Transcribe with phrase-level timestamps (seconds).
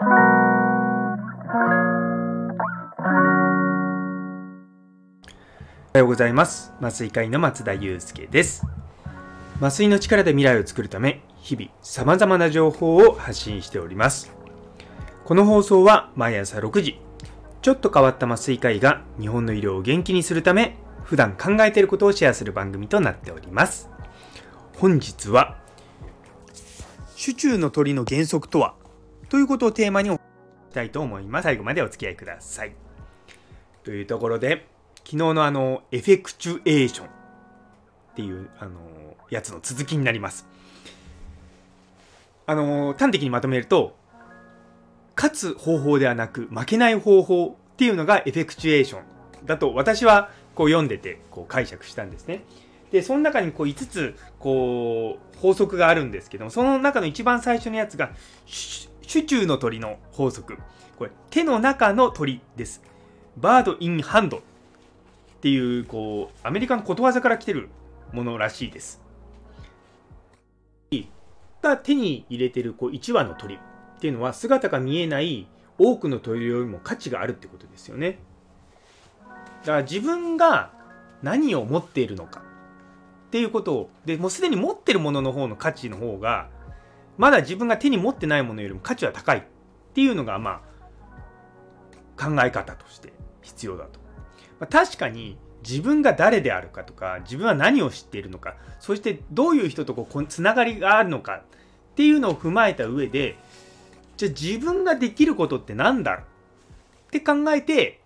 [0.00, 0.06] は
[5.94, 6.72] ようございます。
[6.80, 8.64] 麻酔科医の松田祐介です。
[9.56, 14.30] 麻酔の力で未来を作るため日々様々な情報を発信しております。
[15.24, 17.00] この放送は毎朝6時
[17.60, 23.90] ちょっと変わった麻酔科医が日本の医療を元気にするため普段考えていることをシェアする番組となっております。
[24.76, 25.56] 本日は
[27.16, 28.76] 手中の鳥の原則とは
[29.28, 30.20] ということをテーマにおし
[30.72, 31.44] たいと思います。
[31.44, 32.74] 最後までお付き合いください。
[33.84, 34.66] というところで
[34.98, 37.10] 昨日のあのエフェクチュエーションっ
[38.16, 38.78] ていうあの
[39.30, 40.48] やつの続きになります。
[42.46, 43.96] あの端的にまとめると
[45.14, 52.44] 勝つ方法ではなく負けない方法っていうのがエフェクチュエーションだと私はこう読んでてこう解釈したんですね。
[52.90, 58.12] で、その中にこう5つこう法則があるんですけども、その中の一番最初のやつが
[59.08, 60.58] 手中の鳥の法則。
[60.96, 62.82] これ手の中の鳥です。
[63.36, 64.40] バード・イン・ハンドっ
[65.40, 67.68] ていうこうアメリカのことわざから来てる
[68.12, 69.08] ものらしいです。
[71.62, 73.58] が手に入れてるこう1羽の鳥っ
[74.00, 78.18] ていうのは姿が見えない多くの鳥よりも価値があるってことですよね。
[79.62, 80.70] だから自分が
[81.22, 82.42] 何を持っているのか
[83.28, 86.48] っていうことをでもうすでに持ってるものの方の価値の方が
[87.18, 89.42] まだ自分が手に持ってないものよりも価値は高いっ
[89.92, 90.62] ていうのがま
[92.16, 94.00] あ考え方として必要だと。
[94.60, 95.36] まあ、確かに
[95.68, 101.42] 自分が誰であるかとか自分は何を知っているのかそしてどういう人とこうつながりがあるのかっ
[101.94, 103.36] ていうのを踏まえた上で
[104.16, 108.00] じゃあ自分ができることって何だって考えて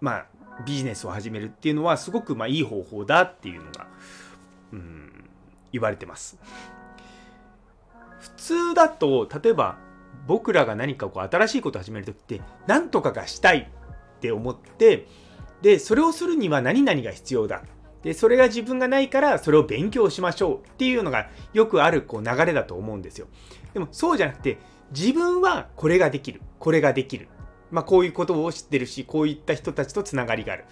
[0.00, 0.26] まあ
[0.66, 3.86] ビジネスを始めるっていうのはすごくまあいい方法だっていうのが
[4.72, 5.30] うん
[5.72, 6.38] 言われてます。
[8.20, 9.78] 普通だと例えば
[10.26, 13.70] 僕らが何かこう新しいことを始める時って何とかがしたい
[14.16, 15.06] って思って
[15.62, 17.62] でそれをするには何々が必要だ。
[18.02, 23.26] でそれが自分がないからそれを勉強しましょうっていうのがよくあるこう流れだと思うんですよ。
[23.74, 24.58] でもそうじゃなくて
[24.90, 27.28] 自分はこれができるこれができる。
[27.70, 30.64] まあ、こういうことを知ってるしこういった人たちとつながりがある。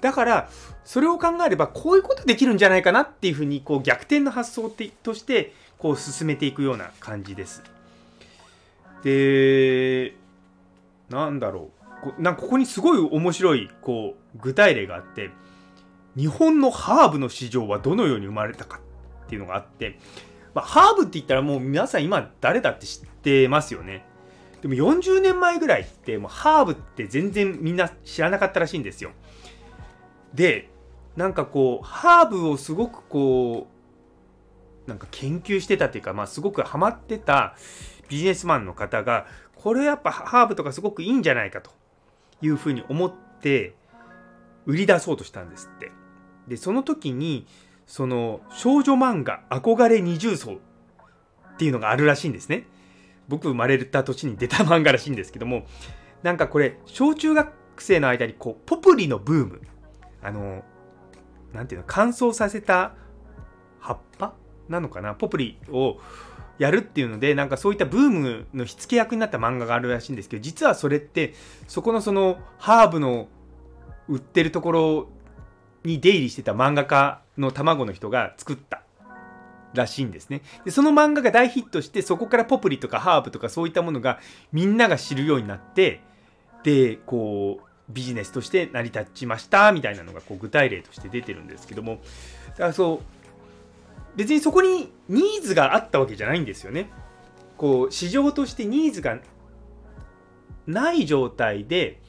[0.00, 0.48] だから
[0.84, 4.72] それを考えればこういうことできるんじゃないかなっていうふうにこう逆転の発想
[5.02, 7.62] としてこう進めていくような感じです
[9.02, 10.14] で
[11.08, 11.70] なんだろ
[12.18, 15.30] うなんここにすごい面白いこう具体例があって
[16.16, 18.80] 日本のハーブの市場はどのように生まれたか
[19.26, 19.98] っていうのがあって、
[20.54, 24.04] まあ、ハーブって言ったらもう皆さん今誰だって知ってますよね。
[24.60, 29.12] でも40年前ぐらいってもうハーブって全然みんな知らなかったらしいんですよ。
[30.34, 30.68] で、
[31.16, 33.79] なんかこう、ハーブをすごくこう、
[34.86, 37.56] なんか研究してたっていうか、まあすごくハマってた
[38.08, 41.70] ビジネスマンの方が、これやっぱハーブとかすごくいいんじゃないかと
[42.40, 43.74] いうふうに思って
[44.66, 45.92] 売り出そうとしたんですって。
[46.48, 47.46] でその時に
[47.86, 50.54] その少女漫画「憧れ二重奏」
[51.54, 52.66] っていうのがあるらしいんですね。
[53.28, 55.64] 僕生まれた年に出た漫画らしいんですけども
[56.24, 59.62] なんかこれ小中学生の間にこうポプリのブーム
[60.22, 60.64] あの
[61.52, 62.94] 何ていうの乾燥させた
[63.78, 64.34] 葉っぱ
[64.70, 65.98] なのかなポプリを
[66.58, 71.34] やるっていうのでなんかそういったブームの火付け役になった漫画があるらしいんですけど実はそれって
[71.68, 73.28] そこのそのハーブの
[74.08, 75.08] 売ってるところ
[75.84, 78.82] に出入りしてた漫画家の卵の人が作った
[79.72, 80.42] らしいんですね。
[80.64, 84.18] でその漫画が大ヒットしてそこからポプリとかハーブとかそういったものが
[84.52, 86.02] みんなが知るようになって
[86.62, 92.00] でこうビジネスとして成り立ちましたみたいなのがこう具体例として出てるんですけども。
[92.50, 93.19] だからそう
[94.16, 96.90] 別にそこにニーズがあったわけじゃないんですよね
[97.56, 99.18] こう市場としてニーズが
[100.66, 102.00] ない状態で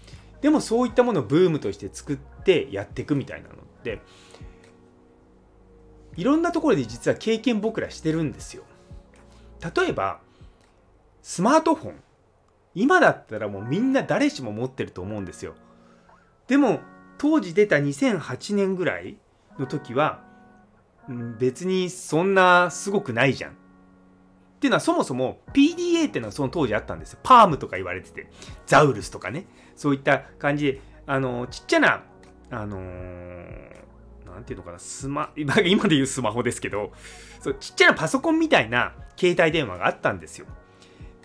[0.42, 4.02] でもそういったものをブームとして作ってやっていくみたいなのって
[6.16, 8.64] いろんなところで実は経験僕らしてるんですよ。
[9.76, 10.20] 例えば
[11.22, 12.04] スマートフォン
[12.74, 15.54] 今だったらもうみんな誰しも持ってると思うんですよ。
[16.48, 16.80] でも
[17.18, 19.18] 当時出た2008年ぐらい
[19.60, 20.24] の時は
[21.10, 23.52] 別にそんなすごくないじゃん。
[23.52, 23.56] っ
[24.62, 27.20] ていうのはそもそも PDA っていうのはその当時あったんですよ。
[27.24, 28.30] パームとか言われてて、
[28.68, 32.04] ザウルスとかね、そういった感じで、あの、ちっちゃな、
[32.52, 33.82] あのー、
[34.26, 36.92] なんていうのかな、スマ、 今で言うスマホですけど、
[37.40, 40.46] そうちっちゃなパソコンみたいな携帯電話があったんですよ。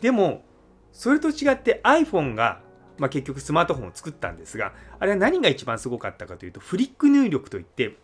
[0.01, 0.45] でも、
[0.93, 2.63] それと違って iPhone が、
[2.97, 7.97] まあ、結局スマートフォンを作ったんですが、あれは何が一番すごかったかというと、フリック入力といって、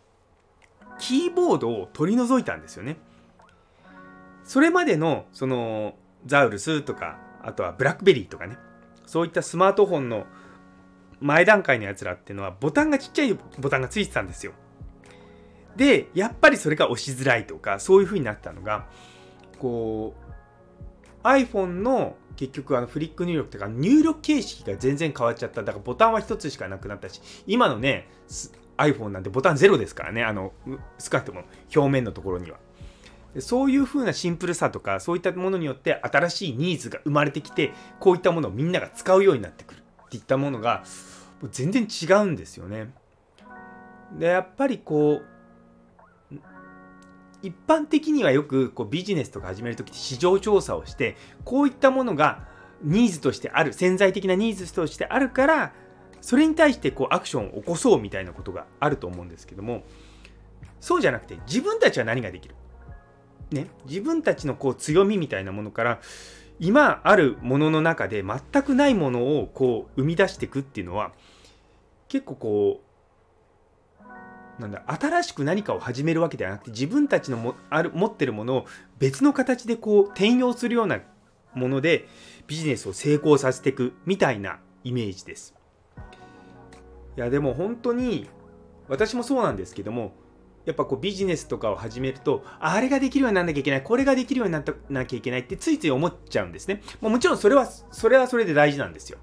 [0.98, 2.96] キーボードを取り除いたんですよね。
[4.44, 5.94] それまでの、その、
[6.26, 8.56] ザウルスとか、あとはブラックベリーとかね。
[9.06, 10.26] そういったスマートフォンの
[11.20, 14.52] 前段階のやつらっていうのはボタンがちっちゃいボタンがついてたんですよ。
[15.76, 18.86] でやっぱりそれが押しづらいとかそういう風になったのが
[19.58, 20.14] こ
[21.22, 25.62] う iPhone の結局あのフリック入力とか入力形式が全然変わっちゃった。
[25.62, 28.08] だからボタンは1つしかなくなったし今のね
[28.82, 30.24] iPhone なんてボタンゼロですからね。
[30.24, 30.52] あの
[30.98, 31.42] 少なくとも
[31.74, 32.58] 表面のところには。
[33.38, 39.82] そういう風なシンプルさとかそういったものによって新しいニーズが生まれてきてこういったものをみんなが使うようになってくる。
[40.06, 40.84] っていったものが
[41.50, 42.92] 全然違うんですよね。
[44.18, 46.36] でやっぱりこう
[47.42, 52.46] 一般的にはよくこうビジネスとか始める時って市場調査をしてこういったものが
[52.82, 55.72] ニーズとしてある潜在的なニーズとしてあるから
[56.22, 59.82] それに対してこうアクションを起こそうみたいなことがあると思うんですけども
[60.80, 62.54] そうじゃなくて自分たちは何ができる？
[63.50, 66.00] ね、自分たちのこう強みみたいなものから
[66.58, 71.12] 今あるものの中で全くないものをこう生み出していくっていうのは
[72.08, 72.80] 結構こ
[74.58, 78.66] うなんだ新しく何かを始めるわけではなくて自分たちのもある持ってるものを
[78.98, 81.00] 別の形でこう転用するような
[81.54, 82.06] もので
[82.46, 85.54] ビジネスを成功させていくみたいなイメージです。
[87.16, 88.28] いやでも本当に
[88.88, 90.12] 私もそうなんですけども
[90.64, 99.18] やっぱこうビジネスとかを始めるとあれができるようにならなきゃいけないこれができるようにならなきゃいけないってついつい思っちゃうんですね、まあ、もちろんそれはそれはそれで大事なんですよ。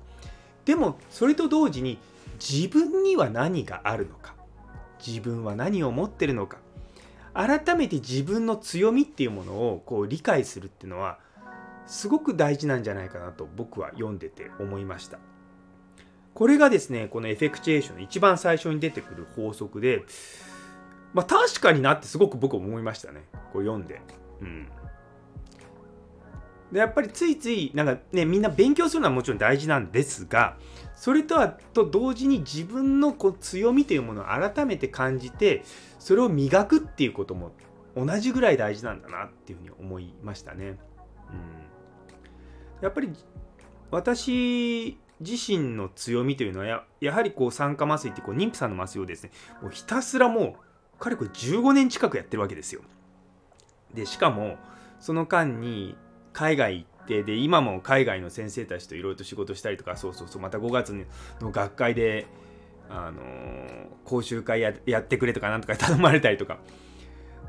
[0.65, 1.97] でもそれと同時に
[2.39, 4.35] 自分には何があるのか
[5.05, 6.57] 自分は何を持ってるのか
[7.33, 11.19] 改めて自分の強みっていうものをこう理解するっていうのは
[11.87, 15.19] すごく大事なんじゃないかなと僕は読んでて思いました。
[16.33, 20.03] これがですねこのエフェクチュエーションの一番最初に出てくる法則で
[21.13, 23.23] まあ確かになってすごく僕思いましたね。
[23.51, 24.01] こう読んで。
[24.41, 24.67] うん。
[26.71, 30.57] でやっぱりついついなんかねみんな勉強するのはもちろん大事なんですが
[30.95, 35.63] それとはと同時に自分のこう強みというものを改めて感じて
[35.97, 37.51] それを磨くっていうことも
[37.95, 40.65] 同じぐらい大事なんだなっていうふうに思いましたね。
[40.67, 40.77] うん、
[42.81, 43.11] やっぱり
[43.89, 49.31] 私自身の強みというのはややはりこう酸化麻酔ってこう妊婦さんの麻酔をですね
[49.61, 50.55] もうひたすらも
[50.97, 52.81] うかれこれ15年近くやってるわけですよ。
[53.93, 54.57] でしかも
[54.99, 55.95] その間に
[56.33, 60.93] 海外行ってで今も海外の先生たちといろいろと仕事したりとかそうそうそうまた5月
[61.41, 62.27] の学会で、
[62.89, 66.59] あのー、講習会ややってくれとかなんとか頼まれたりとか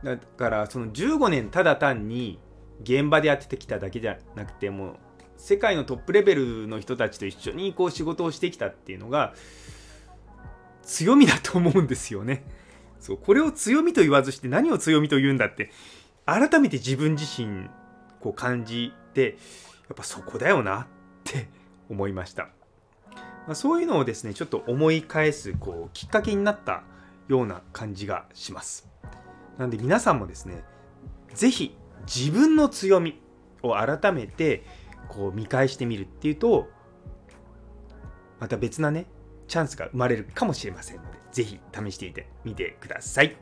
[0.02, 2.38] だからその15年ただ単に
[2.82, 4.96] 現場でやってきただけじゃなくてもう
[5.40, 9.32] 世界のトップレベルの人たちと一緒にこう仕事をしてきたっていうのが
[10.82, 12.44] 強みだと思うんですよね。
[13.00, 15.70] そうこれを強みと言わずして何を強みと言うんだって
[16.26, 17.70] 改めて自分自身
[18.20, 19.38] こう感じて
[19.88, 20.86] やっぱそこだよなっ
[21.24, 21.48] て
[21.88, 22.50] 思いました、
[23.46, 26.82] まあ、そういうのをですねちょっと思い返すこうきっかけになった
[27.28, 28.86] ような感じがします
[29.56, 30.62] なんで皆さんもですね
[31.32, 31.74] 是非
[32.06, 33.18] 自分の強み
[33.62, 34.64] を改めて
[35.08, 36.68] こう見返してみるっていうと
[38.38, 39.06] また別なね
[39.48, 43.36] チャンスが生まれるかもしれませんのでぜひ試していてみてください。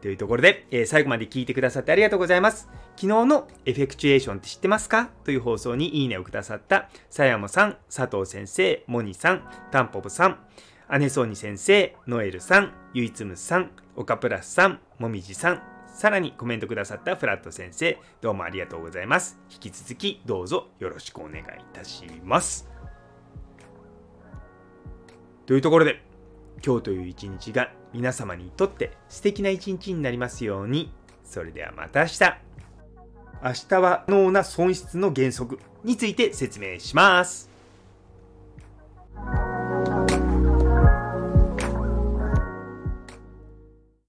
[0.00, 2.70] というところで、えー、最後まで聞いてくださってありがとうございます。
[2.96, 5.10] 昨日のエフェクチュエーションって知ってますか？
[5.24, 10.38] という放送にいいねをくださった、さやもさん、佐藤先生、モニさん、タンポポさん、
[10.98, 15.62] 姉ソーニ先生、ノエルさん、ゆいつむさん、オカプラスさん、もみじさん、
[15.92, 19.38] さらにコメントくださったフラット先生、どうもありがとうございます。
[19.50, 22.68] 引き続きどうぞよろしくお願いいたします。
[25.46, 26.02] というところで、
[26.64, 30.92] 今日という一日が皆様にとって素敵な一日になりますように。
[31.24, 32.20] それではまた明日。
[33.42, 37.49] 明日は脳な損失の原則について説明します。